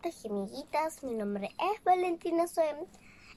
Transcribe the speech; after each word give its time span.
amiguitos 0.00 0.24
y 0.24 0.28
amiguitas, 0.28 1.04
mi 1.04 1.14
nombre 1.14 1.50
es 1.58 1.84
Valentina 1.84 2.46
Soem. 2.46 2.86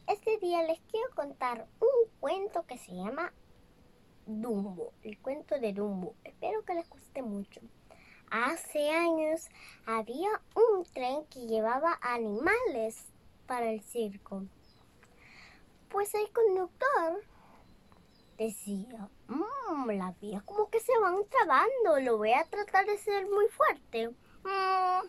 Este 0.08 0.38
día 0.38 0.63
les 0.63 0.79
quiero 0.81 1.13
contar 1.13 1.67
un 1.81 2.10
cuento 2.21 2.65
que 2.65 2.78
se 2.78 2.94
llama 2.94 3.33
Dumbo, 4.26 4.94
el 5.04 5.19
cuento 5.19 5.60
de 5.60 5.73
Dumbo. 5.73 6.15
Espero 6.23 6.63
que 6.63 6.76
les 6.76 6.90
guste 6.90 7.22
mucho. 7.22 7.60
Hace 8.31 8.91
años 8.91 9.49
había 9.86 10.29
un 10.55 10.86
tren 10.86 11.26
que 11.26 11.47
llevaba 11.47 11.99
animales 12.01 13.08
para 13.45 13.69
el 13.69 13.82
circo. 13.82 14.44
Pues 15.90 16.14
el 16.14 16.32
conductor 16.32 17.23
decía, 18.38 19.09
mmm, 19.27 19.90
la 19.91 20.14
vía 20.22 20.41
como 20.45 20.70
que 20.70 20.80
se 20.80 20.98
van 21.00 21.26
trabando, 21.30 22.00
lo 22.00 22.18
voy 22.18 22.32
a 22.32 22.45
tratar 22.45 22.86
de 22.86 22.98
ser 22.98 23.27
muy 23.27 23.48
fuerte. 23.50 24.09
Mm, 24.44 25.08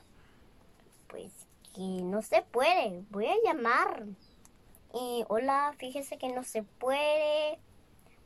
pues 1.15 1.44
que 1.75 1.83
no 1.83 2.23
se 2.23 2.43
puede, 2.43 3.05
voy 3.11 3.27
a 3.27 3.35
llamar. 3.45 4.07
Y 4.95 5.25
hola, 5.29 5.75
fíjese 5.77 6.19
que 6.19 6.29
no 6.29 6.45
se 6.45 6.63
puede. 6.63 7.59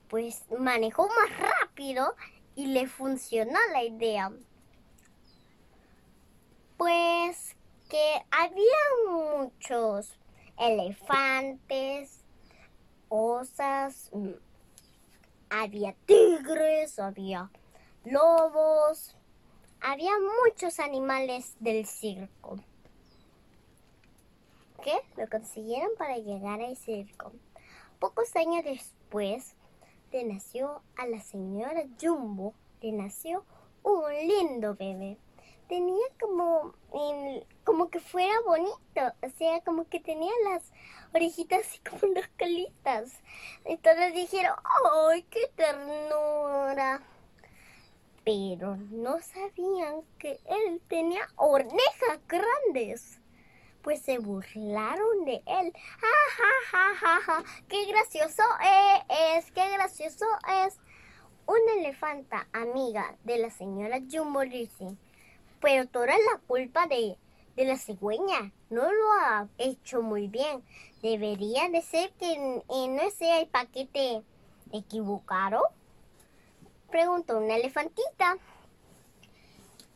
Pues 0.08 0.44
manejó 0.58 1.08
más 1.08 1.38
rápido 1.38 2.14
y 2.54 2.66
le 2.66 2.86
funcionó 2.86 3.58
la 3.72 3.82
idea. 3.82 4.30
Pues 6.76 7.56
que 7.88 8.22
había 8.30 9.10
muchos 9.10 10.18
elefantes, 10.58 12.20
osas, 13.08 14.10
mm, 14.12 14.30
había 15.48 15.94
tigres, 16.04 16.98
había 16.98 17.50
lobos, 18.04 19.16
había 19.80 20.12
muchos 20.44 20.78
animales 20.80 21.56
del 21.60 21.86
circo 21.86 22.58
que 24.82 24.96
lo 25.16 25.28
consiguieron 25.28 25.90
para 25.98 26.18
llegar 26.18 26.60
al 26.60 26.76
circo. 26.76 27.32
Pocos 27.98 28.34
años 28.36 28.64
después 28.64 29.56
le 30.12 30.24
nació 30.24 30.82
a 30.96 31.06
la 31.06 31.20
señora 31.20 31.84
Jumbo, 32.00 32.54
le 32.80 32.92
nació 32.92 33.44
un 33.82 34.12
lindo 34.26 34.74
bebé. 34.74 35.18
Tenía 35.68 36.06
como, 36.18 36.72
como 37.64 37.90
que 37.90 38.00
fuera 38.00 38.32
bonito, 38.46 39.12
o 39.22 39.30
sea, 39.36 39.60
como 39.60 39.86
que 39.86 40.00
tenía 40.00 40.32
las 40.44 40.72
orejitas 41.14 41.66
así 41.66 41.78
como 41.80 42.12
unas 42.12 42.28
calitas. 42.36 43.20
Entonces 43.64 44.14
dijeron, 44.14 44.54
¡ay, 45.10 45.24
qué 45.24 45.50
ternura! 45.56 47.02
Pero 48.24 48.76
no 48.76 49.18
sabían 49.20 50.02
que 50.18 50.40
él 50.46 50.80
tenía 50.88 51.28
orejas 51.36 52.20
grandes. 52.26 53.20
Pues 53.82 54.02
se 54.02 54.18
burlaron 54.18 55.24
de 55.24 55.42
él. 55.46 55.72
¡Ja, 55.72 56.14
ja, 56.36 56.52
ja, 56.70 56.94
ja, 56.96 57.20
ja! 57.20 57.44
¡Qué 57.68 57.84
gracioso 57.86 58.42
es! 59.08 59.50
¡Qué 59.52 59.68
gracioso 59.70 60.26
es! 60.66 60.78
Una 61.46 61.72
elefanta 61.78 62.46
amiga 62.52 63.16
de 63.24 63.38
la 63.38 63.50
señora 63.50 64.00
Jumbo 64.10 64.40
dice, 64.40 64.96
pero 65.60 65.86
toda 65.86 66.08
la 66.08 66.40
culpa 66.46 66.86
de, 66.86 67.16
de 67.56 67.64
la 67.64 67.78
cigüeña. 67.78 68.52
No 68.68 68.82
lo 68.82 69.12
ha 69.20 69.48
hecho 69.56 70.02
muy 70.02 70.28
bien. 70.28 70.62
Debería 71.00 71.70
de 71.70 71.80
ser 71.80 72.12
que 72.14 72.36
no 72.36 73.10
sea 73.10 73.40
el 73.40 73.48
paquete 73.48 74.22
equivocado. 74.72 75.62
Preguntó 76.90 77.38
una 77.38 77.56
elefantita. 77.56 78.36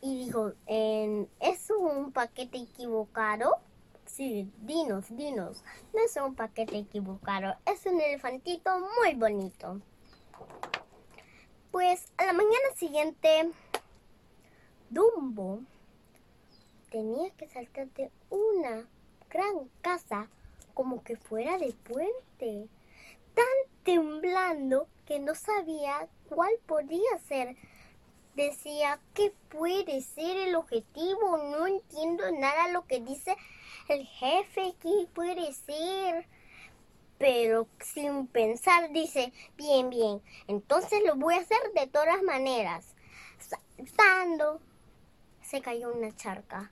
Y 0.01 0.25
dijo, 0.25 0.53
¿es 0.65 1.69
un 1.69 2.11
paquete 2.11 2.57
equivocado? 2.57 3.57
Sí, 4.05 4.51
dinos, 4.61 5.05
dinos. 5.09 5.63
No 5.93 6.01
es 6.01 6.15
un 6.17 6.35
paquete 6.35 6.77
equivocado, 6.77 7.55
es 7.65 7.85
un 7.85 7.99
elefantito 7.99 8.71
muy 9.01 9.15
bonito. 9.15 9.81
Pues 11.71 12.11
a 12.17 12.25
la 12.25 12.33
mañana 12.33 12.75
siguiente, 12.75 13.51
Dumbo 14.89 15.61
tenía 16.91 17.31
que 17.31 17.47
saltar 17.47 17.89
de 17.93 18.11
una 18.29 18.87
gran 19.29 19.67
casa 19.81 20.29
como 20.75 21.03
que 21.03 21.17
fuera 21.17 21.57
de 21.57 21.73
puente, 21.73 22.67
tan 23.33 23.45
temblando 23.83 24.87
que 25.07 25.19
no 25.19 25.33
sabía 25.33 26.07
cuál 26.29 26.51
podía 26.67 27.17
ser. 27.27 27.55
Decía, 28.35 28.99
¿qué 29.13 29.31
puede 29.49 30.01
ser 30.01 30.37
el 30.37 30.55
objetivo? 30.55 31.37
No 31.37 31.67
entiendo 31.67 32.23
nada 32.31 32.67
lo 32.69 32.85
que 32.87 32.99
dice 32.99 33.37
el 33.87 34.05
jefe, 34.07 34.73
¿qué 34.81 35.07
puede 35.13 35.53
ser? 35.53 36.25
Pero 37.19 37.67
sin 37.79 38.25
pensar 38.27 38.91
dice, 38.91 39.31
bien, 39.55 39.91
bien, 39.91 40.21
entonces 40.47 41.03
lo 41.05 41.15
voy 41.15 41.35
a 41.35 41.41
hacer 41.41 41.59
de 41.75 41.85
todas 41.87 42.23
maneras. 42.23 42.95
Saltando, 43.37 44.59
se 45.41 45.61
cayó 45.61 45.93
una 45.93 46.15
charca. 46.15 46.71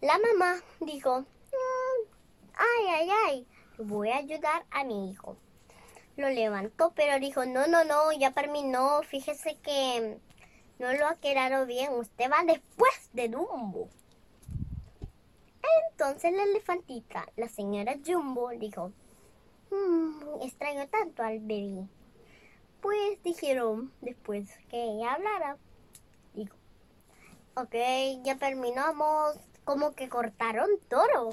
La 0.00 0.18
mamá 0.18 0.62
dijo, 0.78 1.20
mm, 1.20 2.06
ay, 2.54 2.86
ay, 2.88 3.10
ay, 3.26 3.46
voy 3.78 4.10
a 4.10 4.18
ayudar 4.18 4.64
a 4.70 4.84
mi 4.84 5.10
hijo. 5.10 5.36
Lo 6.16 6.28
levantó, 6.28 6.92
pero 6.94 7.18
dijo, 7.18 7.44
no, 7.44 7.66
no, 7.66 7.82
no, 7.84 8.12
ya 8.12 8.30
terminó, 8.30 9.02
fíjese 9.02 9.56
que 9.56 10.18
no 10.80 10.90
lo 10.94 11.06
ha 11.06 11.14
quedado 11.16 11.66
bien, 11.66 11.92
usted 11.92 12.30
va 12.30 12.42
después 12.42 13.10
de 13.12 13.28
Dumbo. 13.28 13.90
Entonces 15.90 16.32
la 16.32 16.44
elefantita, 16.44 17.26
la 17.36 17.48
señora 17.48 17.98
Jumbo, 18.04 18.48
dijo, 18.48 18.90
mmm, 19.70 20.40
extraño 20.42 20.88
tanto 20.88 21.22
al 21.22 21.38
bebé. 21.40 21.86
Pues 22.80 23.22
dijeron 23.22 23.92
después 24.00 24.48
que 24.70 24.82
ella 24.82 25.12
hablara. 25.12 25.58
Dijo, 26.32 26.56
ok, 27.56 27.74
ya 28.22 28.38
terminamos, 28.38 29.36
como 29.64 29.92
que 29.92 30.08
cortaron 30.08 30.70
toro, 30.88 31.28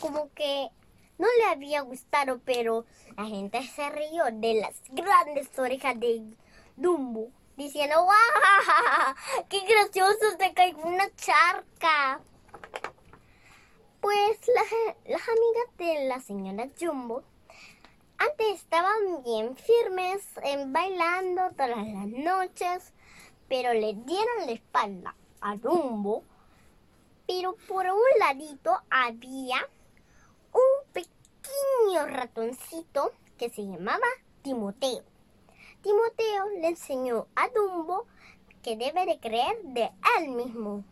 como 0.00 0.32
que 0.32 0.70
no 1.18 1.26
le 1.36 1.44
había 1.44 1.82
gustado, 1.82 2.40
pero 2.46 2.86
la 3.14 3.26
gente 3.26 3.62
se 3.62 3.90
rió 3.90 4.24
de 4.32 4.54
las 4.54 4.82
grandes 4.88 5.58
orejas 5.58 6.00
de 6.00 6.24
Dumbo, 6.76 7.30
diciendo, 7.56 8.04
¡guau! 8.04 9.14
¡Qué 9.48 9.60
gracioso! 9.60 10.36
Se 10.38 10.54
cayó 10.54 10.78
una 10.78 11.14
charca. 11.16 12.20
Pues 14.00 14.38
las, 14.48 15.28
amigas 15.28 15.76
de 15.78 16.08
la 16.08 16.20
señora 16.20 16.68
Jumbo 16.78 17.24
antes 18.18 18.46
estaban 18.60 19.22
bien 19.24 19.56
firmes 19.56 20.24
en 20.42 20.72
bailando 20.72 21.50
todas 21.50 21.70
las 21.70 22.06
noches, 22.06 22.92
pero 23.48 23.74
le 23.74 23.94
dieron 23.94 24.46
la 24.46 24.52
espalda 24.52 25.14
a 25.40 25.56
Dumbo 25.56 26.22
pero 27.26 27.56
por 27.68 27.86
un 27.86 28.18
ladito 28.18 28.78
había 28.88 29.58
un 30.52 30.92
pequeño 30.92 32.06
ratoncito 32.06 33.12
que 33.36 33.50
se 33.50 33.62
llamaba 33.62 34.06
Timoteo. 34.42 35.02
Timoteo 35.82 36.48
le 36.60 36.68
enseñó 36.68 37.26
a 37.34 37.48
Dumbo 37.48 38.06
que 38.62 38.76
debe 38.76 39.06
de 39.06 39.20
creer 39.20 39.62
de 39.62 39.90
él 40.18 40.30
mismo. 40.30 40.84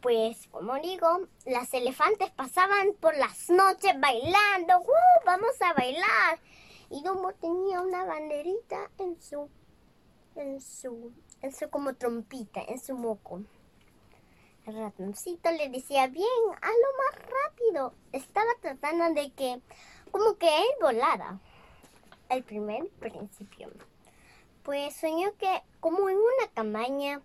Pues, 0.00 0.46
como 0.52 0.76
digo, 0.76 1.26
las 1.44 1.74
elefantes 1.74 2.30
pasaban 2.30 2.94
por 3.00 3.16
las 3.16 3.50
noches 3.50 3.98
bailando. 3.98 4.78
¡Uh! 4.78 5.24
Vamos 5.24 5.60
a 5.60 5.72
bailar. 5.72 6.38
Y 6.90 7.02
Dumbo 7.02 7.32
tenía 7.32 7.80
una 7.80 8.04
banderita 8.04 8.90
en 8.98 9.20
su, 9.20 9.50
en 10.36 10.60
su, 10.60 11.12
en 11.42 11.52
su 11.52 11.68
como 11.70 11.94
trompita, 11.94 12.60
en 12.68 12.78
su 12.78 12.94
moco. 12.94 13.42
El 14.66 14.76
ratoncito 14.76 15.50
le 15.50 15.68
decía, 15.68 16.06
bien, 16.06 16.26
hazlo 16.60 16.86
más 16.98 17.26
rápido. 17.44 17.94
Estaba 18.12 18.50
tratando 18.60 19.20
de 19.20 19.32
que, 19.32 19.60
como 20.12 20.36
que 20.38 20.46
él 20.46 20.68
volara. 20.80 21.40
El 22.28 22.42
primer 22.42 22.88
principio. 22.98 23.70
Pues 24.62 24.96
soñó 24.96 25.36
que, 25.38 25.62
como 25.78 26.08
en 26.08 26.16
una 26.16 26.50
cabaña, 26.54 27.22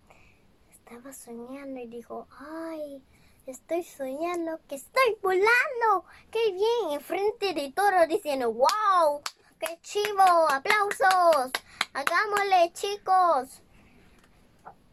estaba 0.69 1.12
soñando 1.12 1.80
y 1.80 1.88
dijo, 1.88 2.27
ay, 2.38 3.03
estoy 3.48 3.83
soñando 3.83 4.59
que 4.68 4.75
estoy 4.75 5.18
volando. 5.21 6.06
¡Qué 6.30 6.51
bien! 6.51 6.92
Enfrente 6.92 7.53
de 7.53 7.71
todo 7.71 8.06
diciendo, 8.07 8.53
wow, 8.53 9.21
qué 9.59 9.80
chivo, 9.81 10.21
aplausos. 10.50 11.51
Hagámosle, 11.94 12.71
chicos. 12.74 13.62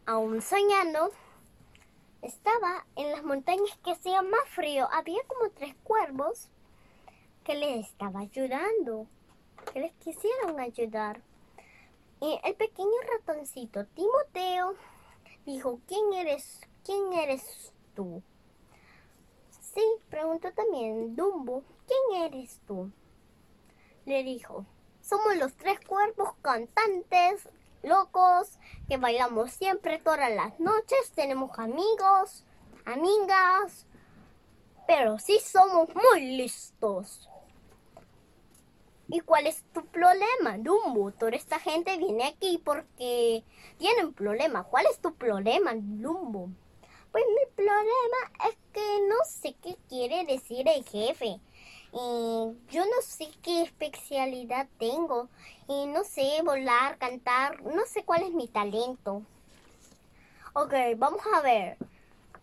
Aún 0.06 0.40
soñando, 0.40 1.12
estaba 2.22 2.86
en 2.96 3.12
las 3.12 3.22
montañas 3.24 3.76
que 3.84 3.92
hacía 3.92 4.22
más 4.22 4.48
frío. 4.48 4.88
Había 4.90 5.22
como 5.26 5.50
tres 5.50 5.74
cuervos 5.84 6.48
que 7.44 7.54
le 7.54 7.80
estaba 7.80 8.20
ayudando, 8.20 9.06
que 9.72 9.80
les 9.80 9.92
quisieron 9.94 10.60
ayudar. 10.60 11.20
Y 12.20 12.40
el 12.44 12.54
pequeño 12.54 12.90
ratoncito 13.12 13.84
Timoteo 13.86 14.74
dijo, 15.46 15.80
¿quién 15.86 16.12
eres? 16.14 16.60
¿Quién 16.84 17.12
eres 17.12 17.72
tú? 17.94 18.22
Sí, 19.50 19.84
preguntó 20.08 20.52
también 20.52 21.14
Dumbo, 21.14 21.62
¿quién 21.86 22.22
eres 22.22 22.60
tú? 22.66 22.90
Le 24.04 24.24
dijo, 24.24 24.64
somos 25.02 25.36
los 25.36 25.54
tres 25.54 25.78
cuerpos 25.86 26.30
cantantes 26.42 27.48
locos 27.82 28.58
que 28.88 28.96
bailamos 28.96 29.52
siempre 29.52 29.98
todas 29.98 30.30
las 30.32 30.58
noches, 30.58 31.12
tenemos 31.14 31.56
amigos, 31.58 32.44
amigas, 32.84 33.86
pero 34.86 35.18
sí 35.18 35.38
somos 35.40 35.88
muy 35.94 36.36
listos. 36.36 37.28
¿Y 39.10 39.20
cuál 39.20 39.46
es 39.46 39.64
tu 39.72 39.86
problema, 39.86 40.58
Dumbo? 40.58 41.10
Toda 41.12 41.34
esta 41.34 41.58
gente 41.58 41.96
viene 41.96 42.24
aquí 42.24 42.60
porque 42.62 43.42
tienen 43.78 44.12
problema. 44.12 44.64
¿Cuál 44.64 44.84
es 44.90 44.98
tu 44.98 45.14
problema, 45.14 45.72
Dumbo? 45.74 46.50
Pues 47.10 47.24
mi 47.26 47.54
problema 47.56 48.50
es 48.50 48.56
que 48.70 49.00
no 49.08 49.16
sé 49.24 49.56
qué 49.62 49.76
quiere 49.88 50.26
decir 50.26 50.68
el 50.68 50.84
jefe. 50.84 51.40
Y 51.90 52.52
yo 52.70 52.84
no 52.84 53.00
sé 53.00 53.30
qué 53.42 53.62
especialidad 53.62 54.68
tengo. 54.78 55.30
Y 55.68 55.86
no 55.86 56.04
sé 56.04 56.42
volar, 56.44 56.98
cantar. 56.98 57.62
No 57.62 57.86
sé 57.86 58.04
cuál 58.04 58.24
es 58.24 58.32
mi 58.32 58.46
talento. 58.46 59.22
Ok, 60.52 60.74
vamos 60.98 61.22
a 61.34 61.40
ver. 61.40 61.78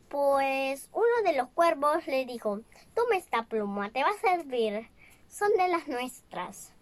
Pues 0.10 0.90
uno 0.94 1.30
de 1.30 1.38
los 1.38 1.48
cuervos 1.50 2.08
le 2.08 2.26
dijo, 2.26 2.62
toma 2.96 3.18
esta 3.18 3.44
pluma, 3.44 3.92
te 3.92 4.02
va 4.02 4.10
a 4.10 4.20
servir 4.20 4.90
son 5.28 5.52
de 5.54 5.68
las 5.68 5.88
nuestras. 5.88 6.74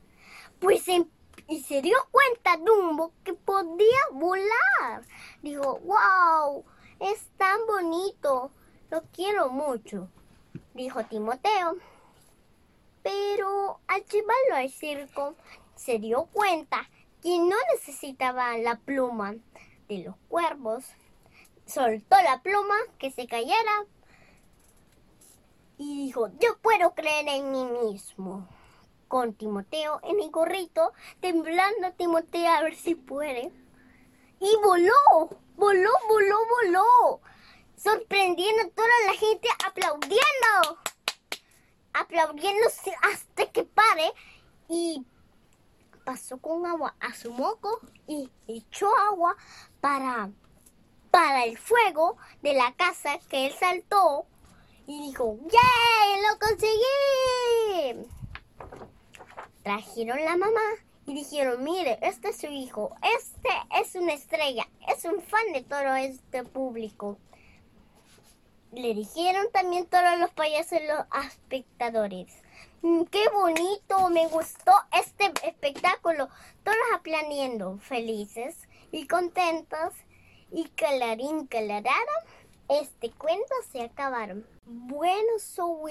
Pues 0.59 0.85
y 1.47 1.61
se 1.61 1.81
dio 1.81 1.97
cuenta 2.11 2.57
Dumbo 2.57 3.11
que 3.23 3.33
podía 3.33 3.99
volar. 4.11 5.03
Dijo, 5.41 5.79
wow, 5.79 6.63
es 6.99 7.27
tan 7.37 7.65
bonito, 7.65 8.51
lo 8.89 9.01
quiero 9.11 9.49
mucho, 9.49 10.09
dijo 10.73 11.03
Timoteo. 11.05 11.77
Pero 13.01 13.79
al 13.87 14.05
llevarlo 14.05 14.55
al 14.55 14.69
circo, 14.69 15.35
se 15.75 15.99
dio 15.99 16.25
cuenta 16.31 16.89
que 17.21 17.37
no 17.37 17.55
necesitaba 17.73 18.57
la 18.57 18.75
pluma 18.77 19.35
de 19.89 19.99
los 19.99 20.15
cuervos. 20.29 20.85
Soltó 21.65 22.15
la 22.23 22.41
pluma 22.41 22.75
que 22.99 23.11
se 23.11 23.27
cayera 23.27 23.85
y 25.83 26.06
dijo, 26.06 26.30
yo 26.39 26.57
puedo 26.62 26.95
creer 26.95 27.27
en 27.27 27.51
mí 27.51 27.65
mismo. 27.65 28.47
Con 29.09 29.33
Timoteo 29.33 30.00
en 30.03 30.19
el 30.21 30.31
gorrito, 30.31 30.94
temblando 31.19 31.91
Timoteo 31.94 32.50
a 32.50 32.62
ver 32.62 32.75
si 32.75 32.95
puede. 32.95 33.51
Y 34.39 34.56
voló, 34.63 35.30
voló, 35.56 35.91
voló, 36.07 36.38
voló. 36.50 37.21
Sorprendiendo 37.75 38.63
a 38.63 38.69
toda 38.69 38.88
la 39.07 39.13
gente 39.13 39.47
aplaudiendo. 39.65 40.80
Aplaudiendo 41.94 42.65
hasta 43.01 43.45
que 43.51 43.63
pare. 43.65 44.13
Y 44.69 45.06
pasó 46.06 46.38
con 46.38 46.65
agua 46.65 46.95
a 47.00 47.13
su 47.13 47.31
moco 47.31 47.81
y 48.07 48.31
echó 48.47 48.89
agua 49.09 49.36
para, 49.81 50.31
para 51.12 51.44
el 51.44 51.57
fuego 51.57 52.18
de 52.41 52.53
la 52.53 52.74
casa 52.74 53.19
que 53.29 53.47
él 53.47 53.53
saltó 53.53 54.27
y 54.88 55.01
dijo, 55.01 55.38
¡Yay! 55.41 56.21
¡Lo 56.21 56.39
conseguí! 56.39 58.07
Trajeron 59.63 60.24
la 60.24 60.35
mamá 60.35 60.62
y 61.06 61.13
dijeron, 61.13 61.63
mire, 61.63 62.00
este 62.01 62.30
es 62.30 62.38
su 62.38 62.47
hijo, 62.47 62.95
este 63.01 63.50
es 63.81 63.95
una 63.95 64.13
estrella, 64.13 64.68
es 64.88 65.06
un 65.06 65.21
fan 65.21 65.51
de 65.53 65.63
todo 65.63 65.95
este 65.95 66.44
público. 66.44 67.18
Le 68.71 68.94
dijeron 68.94 69.47
también 69.51 69.85
todos 69.85 70.18
los 70.19 70.31
payasos 70.31 70.80
los 70.88 71.25
espectadores. 71.25 72.27
Mm, 72.81 73.03
¡Qué 73.03 73.29
bonito! 73.29 74.09
Me 74.09 74.27
gustó 74.27 74.71
este 74.91 75.31
espectáculo. 75.47 76.27
Todos 76.63 76.77
aplaudiendo, 76.95 77.77
felices 77.77 78.57
y 78.91 79.07
contentos. 79.07 79.94
Y 80.51 80.65
calarín 80.69 81.47
calarada, 81.47 82.25
este 82.69 83.12
cuento 83.12 83.54
se 83.71 83.81
acabaron. 83.81 84.45
Bueno, 84.65 85.38
so 85.38 85.81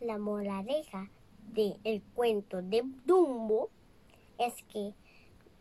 la 0.00 0.18
moraleja 0.18 1.10
del 1.52 1.78
el 1.84 2.02
cuento 2.14 2.62
de 2.62 2.82
Dumbo 3.04 3.70
es 4.38 4.62
que 4.64 4.94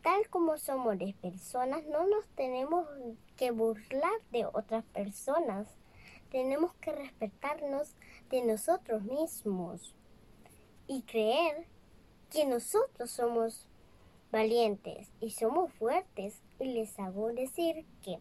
tal 0.03 0.29
como 0.29 0.57
somos 0.57 0.97
de 0.99 1.15
personas, 1.21 1.83
no 1.85 2.05
nos 2.05 2.27
tenemos 2.35 2.87
que 3.37 3.51
burlar 3.51 4.21
de 4.31 4.45
otras 4.45 4.83
personas. 4.85 5.67
Tenemos 6.29 6.73
que 6.75 6.91
respetarnos 6.91 7.95
de 8.29 8.43
nosotros 8.43 9.03
mismos 9.03 9.95
y 10.87 11.03
creer 11.03 11.67
que 12.29 12.45
nosotros 12.45 13.11
somos 13.11 13.67
valientes 14.31 15.09
y 15.21 15.31
somos 15.31 15.71
fuertes. 15.73 16.41
Y 16.59 16.65
les 16.65 16.99
hago 16.99 17.31
decir 17.31 17.85
que 18.03 18.19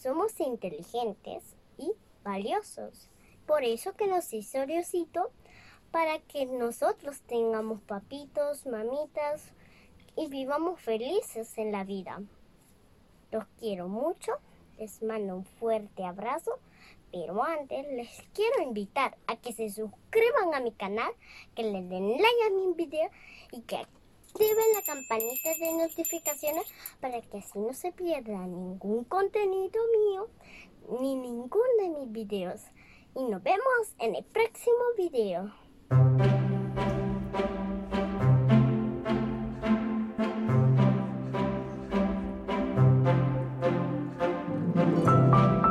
somos 0.00 0.40
inteligentes 0.40 1.54
y 1.76 1.92
valiosos. 2.24 3.10
Por 3.46 3.64
eso 3.64 3.92
que 3.94 4.06
nos 4.06 4.32
hizo 4.32 4.64
Diosito 4.64 5.30
para 5.90 6.18
que 6.20 6.46
nosotros 6.46 7.20
tengamos 7.22 7.82
papitos, 7.82 8.64
mamitas 8.64 9.52
y 10.16 10.28
vivamos 10.28 10.80
felices 10.80 11.58
en 11.58 11.72
la 11.72 11.84
vida. 11.84 12.22
Los 13.30 13.44
quiero 13.58 13.88
mucho, 13.88 14.32
les 14.78 15.02
mando 15.02 15.36
un 15.36 15.44
fuerte 15.44 16.04
abrazo, 16.04 16.58
pero 17.12 17.42
antes 17.42 17.86
les 17.92 18.22
quiero 18.32 18.62
invitar 18.62 19.18
a 19.26 19.36
que 19.36 19.52
se 19.52 19.68
suscriban 19.68 20.54
a 20.54 20.60
mi 20.60 20.72
canal, 20.72 21.12
que 21.54 21.64
le 21.64 21.82
den 21.82 22.12
like 22.12 22.46
a 22.46 22.50
mi 22.50 22.72
video 22.72 23.10
y 23.52 23.60
que 23.62 23.86
activen 24.30 24.64
la 24.74 24.82
campanita 24.82 25.50
de 25.58 25.72
notificaciones 25.72 26.64
para 27.00 27.20
que 27.20 27.38
así 27.38 27.58
no 27.58 27.72
se 27.72 27.90
pierda 27.92 28.46
ningún 28.46 29.04
contenido 29.04 29.80
mío 29.98 30.28
ni 31.00 31.16
ninguno 31.16 31.64
de 31.80 31.88
mis 31.88 32.12
videos. 32.12 32.60
Y 33.16 33.24
nos 33.24 33.42
vemos 33.42 33.94
en 33.98 34.14
el 34.14 34.24
próximo 34.24 34.78
video. 34.96 35.52